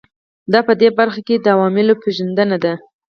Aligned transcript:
دا 0.51 0.59
په 0.67 0.73
دې 0.79 0.89
برخه 0.99 1.21
کې 1.27 1.35
د 1.39 1.45
عواملو 1.55 1.93
پېژندنه 2.01 2.57
ده. 2.63 2.73